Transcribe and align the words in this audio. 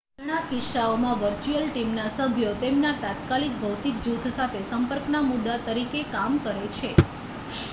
ઘણા 0.19 0.45
કિસ્સાઓમાં 0.45 1.19
વર્ચ્યુઅલ 1.19 1.67
ટીમના 1.67 2.05
સભ્યો 2.13 2.53
તેમના 2.59 2.93
તાત્કાલિક 2.99 3.53
ભૌતિક 3.59 4.01
જૂથ 4.03 4.25
સાથે 4.31 4.63
સંપર્કના 4.65 5.23
મુદ્દા 5.27 5.59
તરીકે 5.67 6.03
કામ 6.11 6.41
કરે 6.43 6.65
છે 6.75 6.91